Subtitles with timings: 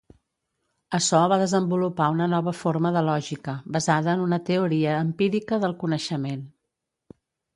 [0.97, 6.41] Açò va desenvolupar una nova forma de lògica, basada en una teoria empírica del coneixement.